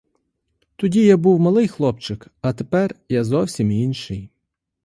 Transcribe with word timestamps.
Тоді 0.75 1.03
я 1.05 1.17
був 1.17 1.39
малий 1.39 1.67
хлопчик, 1.67 2.27
а 2.41 2.53
тепер 2.53 2.95
я 3.09 3.23
зовсім 3.23 3.71
інший. 3.71 4.29